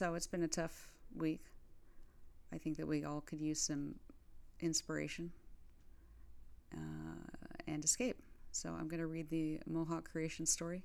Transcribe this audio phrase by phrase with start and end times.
[0.00, 1.42] so it's been a tough week.
[2.54, 3.96] I think that we all could use some
[4.58, 5.30] inspiration
[6.74, 6.78] uh,
[7.66, 8.16] and escape.
[8.50, 10.84] So I'm going to read the Mohawk creation story.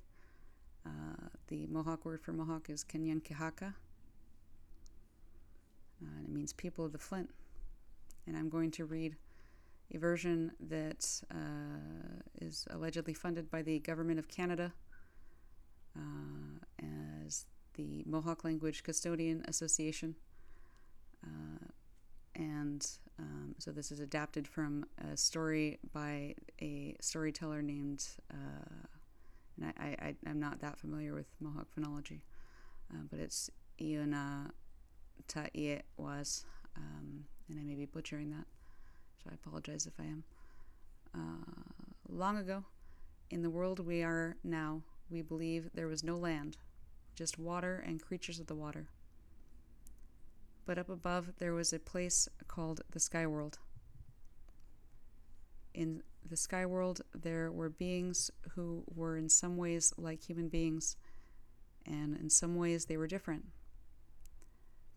[0.84, 3.72] Uh, the Mohawk word for Mohawk is Kanienkehaka.
[6.02, 7.30] Uh, and it means people of the flint.
[8.26, 9.16] And I'm going to read
[9.94, 14.74] a version that uh, is allegedly funded by the Government of Canada
[15.96, 16.00] uh,
[17.76, 20.16] the Mohawk Language Custodian Association.
[21.24, 21.66] Uh,
[22.34, 22.86] and
[23.18, 28.86] um, so this is adapted from a story by a storyteller named, uh,
[29.56, 32.20] and I, I, I'm not that familiar with Mohawk phonology,
[32.92, 33.50] uh, but it's
[33.80, 34.50] Iona
[35.28, 36.44] Ta'iet was,
[36.76, 38.46] um, and I may be butchering that,
[39.22, 40.24] so I apologize if I am.
[41.14, 41.62] Uh,
[42.08, 42.64] long ago,
[43.30, 46.58] in the world we are now, we believe there was no land,
[47.16, 48.86] just water and creatures of the water
[50.66, 53.58] but up above there was a place called the Sky World.
[55.72, 60.96] In the Sky World, there were beings who were in some ways like human beings,
[61.86, 63.44] and in some ways they were different.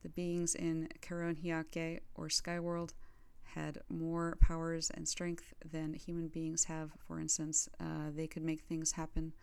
[0.01, 2.95] The beings in Karonhiake, or Sky World,
[3.43, 6.91] had more powers and strength than human beings have.
[7.07, 9.33] For instance, uh, they could make things happen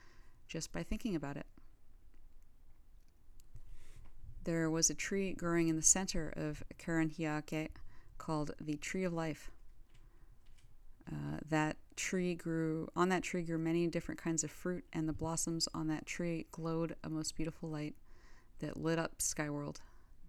[0.48, 1.46] just by thinking about it
[4.46, 7.68] there was a tree growing in the center of Karonhiake
[8.16, 9.50] called the Tree of Life.
[11.10, 15.12] Uh, that tree grew, on that tree grew many different kinds of fruit, and the
[15.12, 17.96] blossoms on that tree glowed a most beautiful light
[18.60, 19.78] that lit up Skyworld.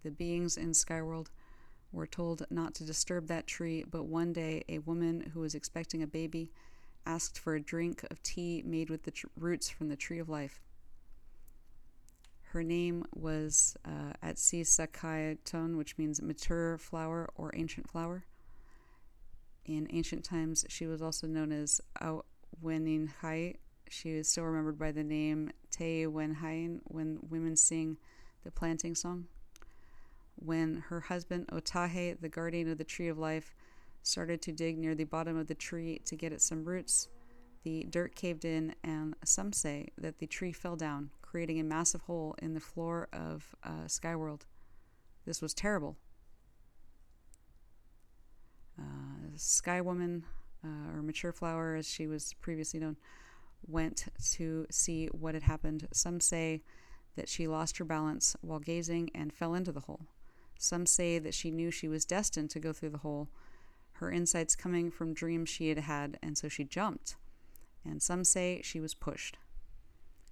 [0.02, 1.28] The beings in Skyworld
[1.92, 6.02] were told not to disturb that tree, but one day a woman who was expecting
[6.02, 6.50] a baby
[7.06, 10.28] asked for a drink of tea made with the tr- roots from the Tree of
[10.28, 10.60] Life.
[12.52, 18.24] Her name was uh, Atsi Sakaiton, which means mature flower or ancient flower.
[19.66, 23.56] In ancient times, she was also known as Auweninhai.
[23.90, 27.98] She is still remembered by the name Te Wenhain when women sing
[28.44, 29.26] the planting song.
[30.36, 33.54] When her husband Otahe, the guardian of the tree of life,
[34.02, 37.08] started to dig near the bottom of the tree to get at some roots,
[37.62, 42.00] the dirt caved in, and some say that the tree fell down, creating a massive
[42.00, 44.40] hole in the floor of uh, Skyworld.
[45.24, 45.96] This was terrible.
[48.76, 48.82] Uh,
[49.36, 50.24] Sky Woman,
[50.64, 52.96] uh, or Mature Flower as she was previously known,
[53.68, 55.86] went to see what had happened.
[55.92, 56.60] Some say
[57.14, 60.08] that she lost her balance while gazing and fell into the hole.
[60.58, 63.28] Some say that she knew she was destined to go through the hole,
[63.92, 67.14] her insights coming from dreams she had had, and so she jumped.
[67.84, 69.38] And some say she was pushed.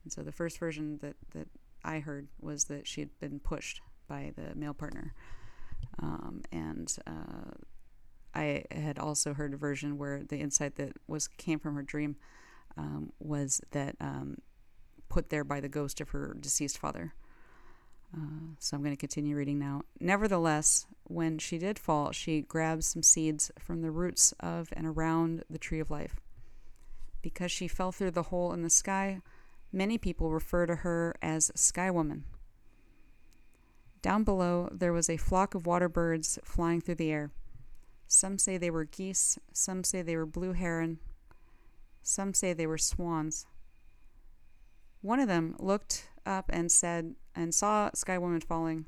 [0.07, 1.49] And so the first version that, that
[1.85, 5.15] I heard was that she had been pushed by the male partner.
[6.01, 7.51] Um, and uh,
[8.33, 12.15] I had also heard a version where the insight that was came from her dream
[12.77, 14.37] um, was that um,
[15.09, 17.13] put there by the ghost of her deceased father.
[18.17, 19.83] Uh, so I'm going to continue reading now.
[19.99, 25.43] Nevertheless, when she did fall, she grabbed some seeds from the roots of and around
[25.51, 26.21] the tree of life.
[27.23, 29.21] Because she fell through the hole in the sky,
[29.73, 32.25] Many people refer to her as Sky Woman.
[34.03, 37.33] Down below, there was a flock of water birds flying through the air.
[38.07, 41.01] Some say they were geese, some say they were blue heron,
[42.03, 43.47] some say they were swans.
[45.03, 48.87] One of them looked up and said, and saw Sky Woman falling.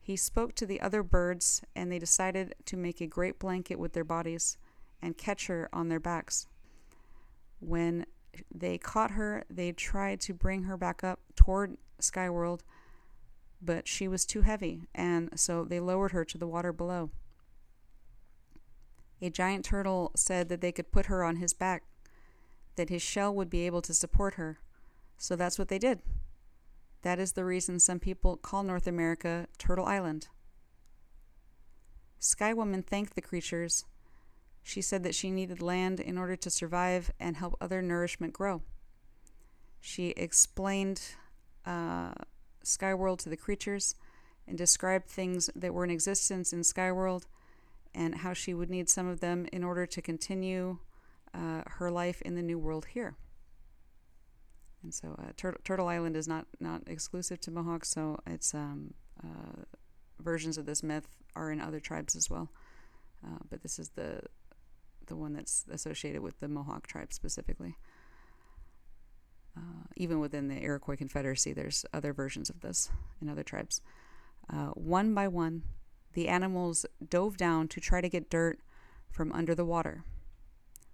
[0.00, 3.92] He spoke to the other birds, and they decided to make a great blanket with
[3.92, 4.56] their bodies
[5.02, 6.46] and catch her on their backs.
[7.60, 8.06] When
[8.54, 9.44] they caught her.
[9.50, 12.60] They tried to bring her back up toward Skyworld,
[13.60, 17.10] but she was too heavy, and so they lowered her to the water below.
[19.20, 21.82] A giant turtle said that they could put her on his back,
[22.76, 24.58] that his shell would be able to support her.
[25.16, 26.00] So that's what they did.
[27.02, 30.28] That is the reason some people call North America Turtle Island.
[32.20, 33.84] Sky Woman thanked the creatures
[34.62, 38.62] she said that she needed land in order to survive and help other nourishment grow.
[39.80, 41.00] She explained
[41.64, 42.12] uh,
[42.64, 43.94] Skyworld to the creatures
[44.46, 47.24] and described things that were in existence in Skyworld
[47.94, 50.78] and how she would need some of them in order to continue
[51.34, 53.16] uh, her life in the new world here.
[54.82, 58.94] And so, uh, Tur- Turtle Island is not not exclusive to Mohawks, so it's um,
[59.22, 59.64] uh,
[60.20, 62.50] versions of this myth are in other tribes as well.
[63.24, 64.20] Uh, but this is the
[65.08, 67.76] the one that's associated with the Mohawk tribe specifically.
[69.56, 72.90] Uh, even within the Iroquois Confederacy, there's other versions of this
[73.20, 73.80] in other tribes.
[74.48, 75.62] Uh, one by one,
[76.14, 78.60] the animals dove down to try to get dirt
[79.10, 80.04] from under the water.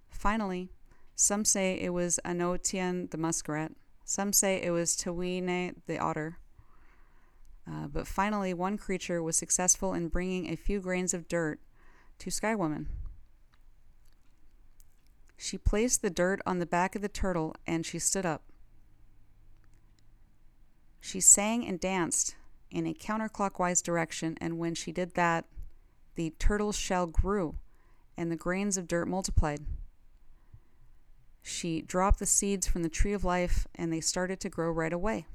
[0.09, 0.69] Finally,
[1.15, 3.71] some say it was Anotian the muskrat,
[4.03, 6.39] some say it was Tawine the otter.
[7.67, 11.59] Uh, but finally, one creature was successful in bringing a few grains of dirt
[12.19, 12.85] to Skywoman.
[15.37, 18.43] She placed the dirt on the back of the turtle and she stood up.
[20.99, 22.35] She sang and danced
[22.71, 25.45] in a counterclockwise direction, and when she did that,
[26.15, 27.55] the turtle's shell grew
[28.17, 29.65] and the grains of dirt multiplied.
[31.41, 34.91] She dropped the seeds from the tree of life and they started to grow right
[34.91, 35.27] away.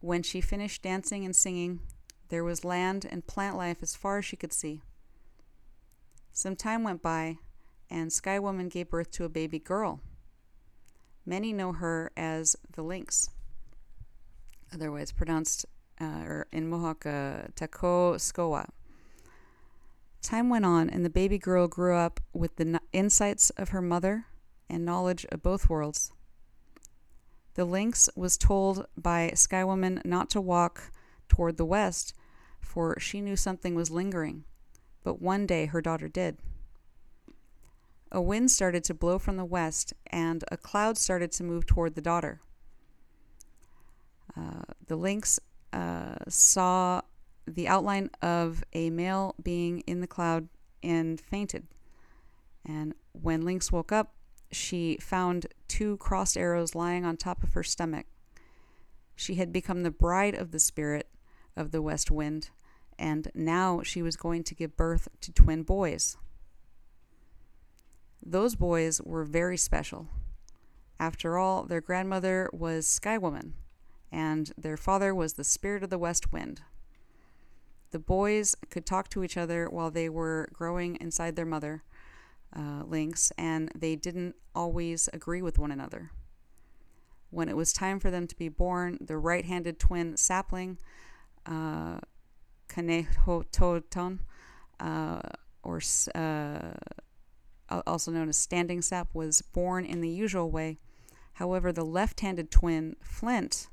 [0.00, 1.80] When she finished dancing and singing,
[2.28, 4.82] there was land and plant life as far as she could see.
[6.36, 7.38] Some time went by,
[7.88, 10.00] and Sky Woman gave birth to a baby girl.
[11.24, 13.30] Many know her as the Lynx,
[14.72, 15.64] otherwise pronounced
[16.00, 18.68] uh, or in Mohawk, uh, Tako Skoa.
[20.22, 24.26] Time went on, and the baby girl grew up with the insights of her mother
[24.68, 26.10] and knowledge of both worlds.
[27.54, 30.90] The lynx was told by Sky Woman not to walk
[31.28, 32.12] toward the west,
[32.58, 34.42] for she knew something was lingering
[35.04, 36.38] but one day her daughter did.
[38.10, 41.94] A wind started to blow from the west, and a cloud started to move toward
[41.94, 42.40] the daughter.
[44.36, 45.38] Uh, the lynx
[45.72, 47.02] uh, saw
[47.46, 50.48] the outline of a male being in the cloud
[50.82, 51.66] and fainted.
[52.64, 54.14] And when Lynx woke up,
[54.50, 58.06] she found two crossed arrows lying on top of her stomach.
[59.16, 61.08] She had become the bride of the spirit
[61.56, 62.50] of the west wind
[62.98, 66.16] and now she was going to give birth to twin boys.
[68.24, 70.08] Those boys were very special.
[70.98, 73.54] After all, their grandmother was Sky Woman,
[74.10, 76.62] and their father was the spirit of the west wind.
[77.90, 81.82] The boys could talk to each other while they were growing inside their mother,
[82.54, 86.10] uh, Lynx, and they didn't always agree with one another.
[87.30, 90.78] When it was time for them to be born, the right handed twin sapling
[91.46, 91.98] uh,
[92.74, 94.18] Kanehototon,
[94.80, 95.20] uh,
[95.62, 95.80] or
[96.14, 96.72] uh,
[97.86, 100.78] also known as standing sap, was born in the usual way.
[101.34, 103.68] However, the left handed twin, Flint,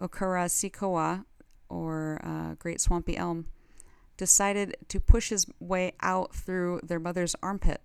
[0.00, 1.24] Okara Sikoa,
[1.68, 3.46] or uh, Great Swampy Elm,
[4.16, 7.80] decided to push his way out through their mother's armpit,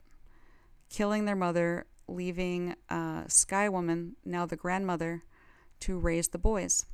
[0.90, 5.24] killing their mother, leaving uh, Sky Woman, now the grandmother,
[5.80, 6.86] to raise the boys.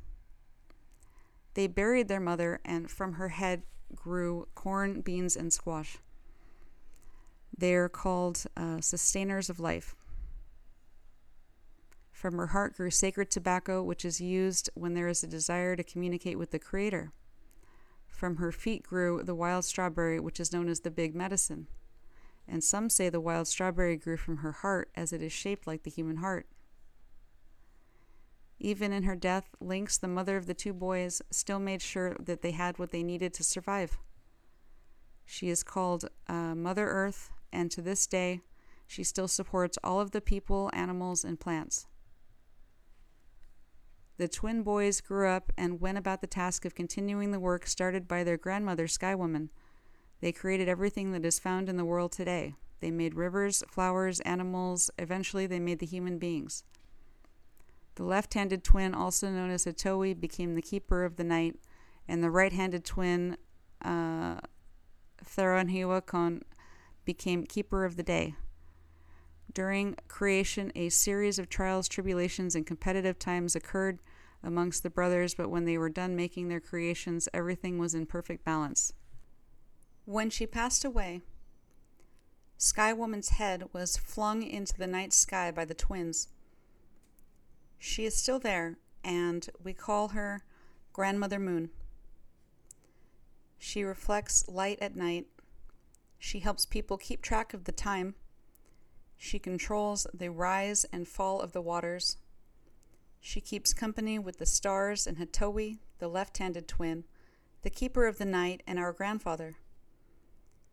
[1.53, 3.63] They buried their mother, and from her head
[3.95, 5.97] grew corn, beans, and squash.
[7.55, 9.95] They are called uh, sustainers of life.
[12.11, 15.83] From her heart grew sacred tobacco, which is used when there is a desire to
[15.83, 17.11] communicate with the Creator.
[18.07, 21.67] From her feet grew the wild strawberry, which is known as the big medicine.
[22.47, 25.83] And some say the wild strawberry grew from her heart, as it is shaped like
[25.83, 26.47] the human heart.
[28.63, 32.41] Even in her death, Lynx, the mother of the two boys, still made sure that
[32.41, 33.99] they had what they needed to survive.
[35.25, 38.39] She is called uh, Mother Earth, and to this day,
[38.87, 41.87] she still supports all of the people, animals, and plants.
[44.15, 48.07] The twin boys grew up and went about the task of continuing the work started
[48.07, 49.49] by their grandmother, Sky Woman.
[50.21, 52.55] They created everything that is found in the world today.
[52.79, 56.63] They made rivers, flowers, animals, eventually, they made the human beings.
[57.95, 61.55] The left handed twin, also known as Atoi, became the keeper of the night,
[62.07, 63.37] and the right handed twin,
[63.83, 64.39] uh,
[65.23, 66.41] Theronhiwakon,
[67.05, 68.35] became keeper of the day.
[69.53, 73.99] During creation, a series of trials, tribulations, and competitive times occurred
[74.41, 78.43] amongst the brothers, but when they were done making their creations, everything was in perfect
[78.43, 78.93] balance.
[80.05, 81.21] When she passed away,
[82.57, 86.29] Sky Woman's head was flung into the night sky by the twins.
[87.93, 90.41] She is still there, and we call her
[90.93, 91.69] Grandmother Moon.
[93.59, 95.27] She reflects light at night.
[96.17, 98.15] She helps people keep track of the time.
[99.15, 102.17] She controls the rise and fall of the waters.
[103.19, 107.03] She keeps company with the stars and Hatowi, the left handed twin,
[107.61, 109.57] the keeper of the night, and our grandfather.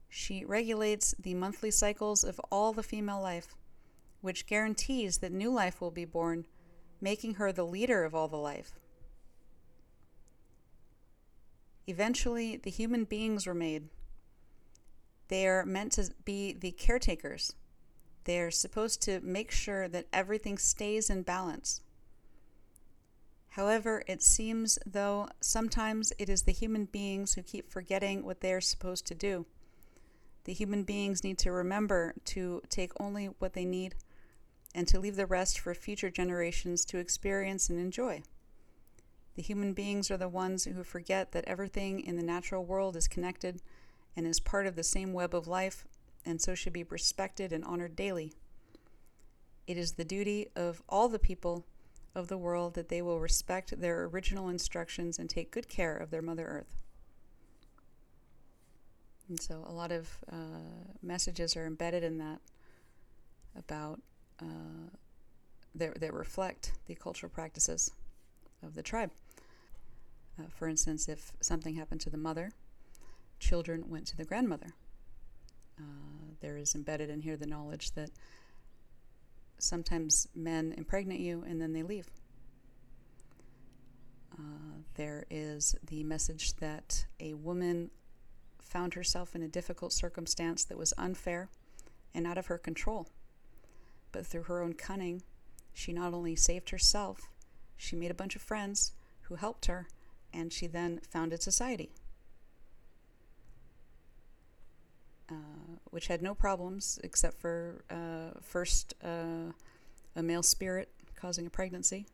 [0.09, 3.55] She regulates the monthly cycles of all the female life,
[4.23, 6.47] which guarantees that new life will be born
[7.01, 8.73] making her the leader of all the life.
[11.87, 13.89] Eventually, the human beings were made.
[15.29, 17.55] They are meant to be the caretakers.
[18.25, 21.81] They are supposed to make sure that everything stays in balance.
[23.51, 28.53] However, it seems, though, sometimes it is the human beings who keep forgetting what they
[28.53, 29.47] are supposed to do.
[30.45, 33.97] The human beings need to remember to take only what they need
[34.75, 38.23] and to leave the rest for future generations to experience and enjoy.
[39.37, 43.09] The human beings are the ones who forget that everything in the natural world is
[43.09, 43.63] connected
[44.17, 45.85] and is part of the same web of life,
[46.27, 48.33] and so should be respected and honored daily.
[49.67, 51.65] It is the duty of all the people
[52.15, 56.11] of the world that they will respect their original instructions and take good care of
[56.11, 56.77] their Mother Earth.
[59.29, 62.41] And so a lot of uh, messages are embedded in that
[63.57, 64.01] about
[64.41, 64.97] uh,
[65.75, 67.93] that, that reflect the cultural practices
[68.63, 69.11] of the tribe.
[70.39, 72.53] Uh, for instance, if something happened to the mother,
[73.39, 74.75] children went to the grandmother.
[75.79, 75.83] Uh,
[76.41, 78.11] there is embedded in here the knowledge that
[79.59, 82.09] sometimes men impregnate you and then they leave.
[84.33, 87.91] Uh, there is the message that a woman
[88.59, 91.49] found herself in a difficult circumstance that was unfair
[92.15, 93.09] and out of her control.
[94.13, 95.23] But through her own cunning,
[95.73, 97.31] she not only saved herself,
[97.77, 99.89] she made a bunch of friends who helped her,
[100.33, 101.91] and she then founded society.
[105.31, 109.53] Uh, which had no problems except for uh, first uh,
[110.17, 112.07] a male spirit causing a pregnancy,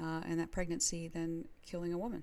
[0.00, 2.22] uh, and that pregnancy then killing a woman.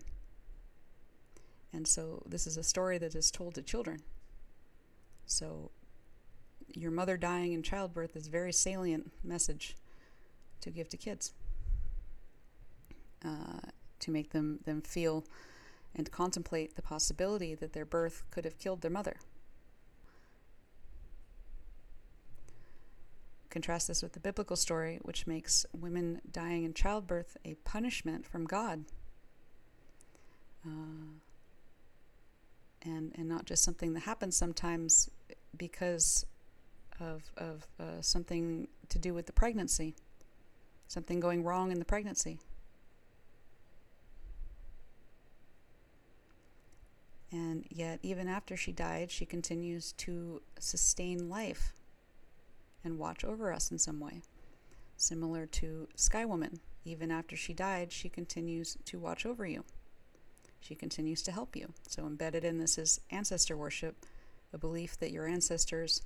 [1.73, 4.01] And so this is a story that is told to children.
[5.25, 5.71] So
[6.73, 9.75] your mother dying in childbirth is a very salient message
[10.61, 11.33] to give to kids
[13.23, 13.59] uh,
[13.99, 15.23] to make them, them feel
[15.95, 19.17] and contemplate the possibility that their birth could have killed their mother.
[23.49, 28.45] Contrast this with the biblical story, which makes women dying in childbirth a punishment from
[28.45, 28.85] God.
[30.65, 31.19] Uh,
[32.81, 35.09] and, and not just something that happens sometimes
[35.55, 36.25] because
[36.99, 39.95] of, of uh, something to do with the pregnancy,
[40.87, 42.39] something going wrong in the pregnancy.
[47.31, 51.73] And yet, even after she died, she continues to sustain life
[52.83, 54.21] and watch over us in some way.
[54.97, 59.63] Similar to Sky Woman, even after she died, she continues to watch over you.
[60.59, 61.73] She continues to help you.
[61.87, 63.95] So, embedded in this is ancestor worship,
[64.53, 66.03] a belief that your ancestors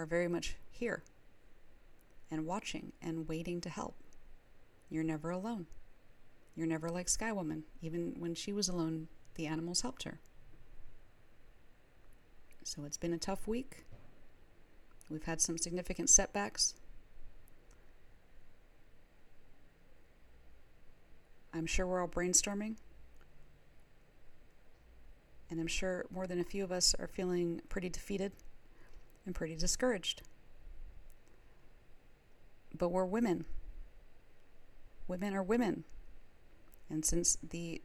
[0.00, 1.02] are very much here
[2.30, 3.94] and watching and waiting to help.
[4.88, 5.66] You're never alone.
[6.56, 7.64] You're never like Sky Woman.
[7.82, 10.20] Even when she was alone, the animals helped her.
[12.64, 13.84] So, it's been a tough week.
[15.10, 16.74] We've had some significant setbacks.
[21.52, 22.76] I'm sure we're all brainstorming.
[25.50, 28.32] And I'm sure more than a few of us are feeling pretty defeated
[29.26, 30.22] and pretty discouraged.
[32.76, 33.44] But we're women.
[35.08, 35.84] Women are women.
[36.88, 37.82] And since the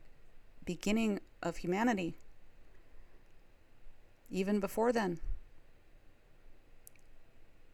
[0.65, 2.15] beginning of humanity,
[4.29, 5.19] even before then,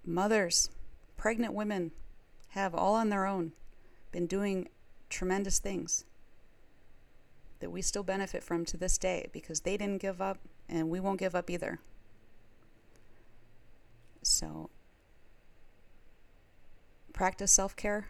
[0.05, 0.69] mothers,
[1.17, 1.91] pregnant women
[2.49, 3.53] have all on their own
[4.11, 4.67] been doing
[5.09, 6.03] tremendous things
[7.59, 10.99] that we still benefit from to this day because they didn't give up and we
[10.99, 11.79] won't give up either.
[14.23, 14.69] So,
[17.13, 18.07] practice self care.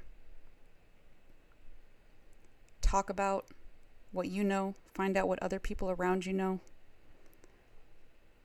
[2.82, 3.46] Talk about
[4.12, 6.60] what you know, find out what other people around you know.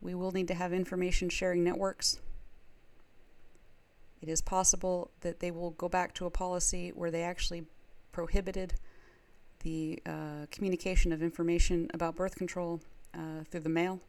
[0.00, 2.20] We will need to have information sharing networks
[4.26, 7.64] it is possible that they will go back to a policy where they actually
[8.12, 8.74] prohibited
[9.60, 12.80] the uh, communication of information about birth control
[13.14, 14.00] uh, through the mail.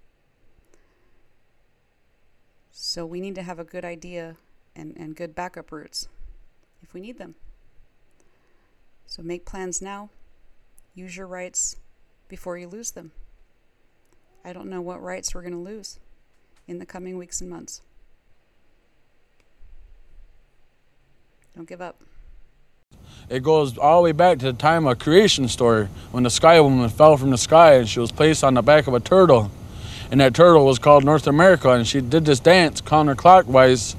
[2.79, 4.35] So we need to have a good idea
[4.75, 6.07] and, and good backup routes
[6.83, 7.33] if we need them.
[9.07, 10.11] So make plans now.
[10.93, 11.77] Use your rights
[12.27, 13.13] before you lose them.
[14.45, 15.99] I don't know what rights we're going to lose
[16.67, 17.81] in the coming weeks and months.
[21.55, 21.99] Don't give up.
[23.27, 26.61] It goes all the way back to the time of creation story when the sky
[26.61, 29.49] woman fell from the sky and she was placed on the back of a turtle.
[30.11, 33.95] And that turtle was called North America and she did this dance counterclockwise.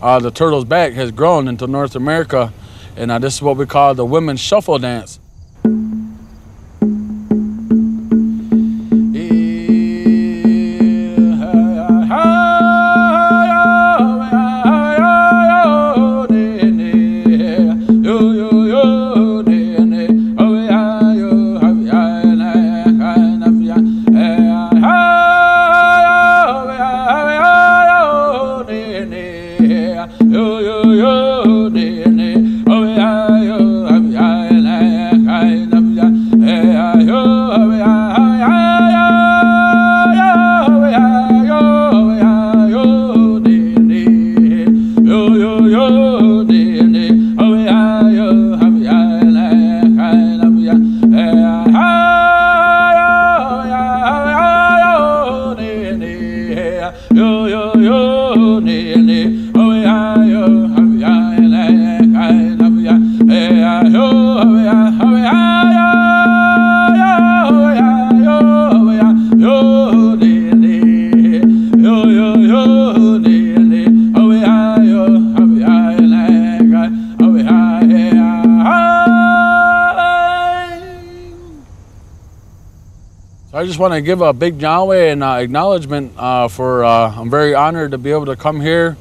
[0.00, 2.52] Uh, the turtle's back has grown into North America
[2.96, 5.20] and uh, this is what we call the women's shuffle dance.
[83.58, 87.28] I just want to give a big Yahweh and uh, acknowledgement uh, for uh, I'm
[87.28, 88.96] very honored to be able to come here,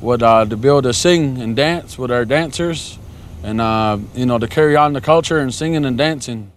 [0.00, 3.00] with uh, to be able to sing and dance with our dancers,
[3.42, 6.52] and uh, you know to carry on the culture and singing and dancing.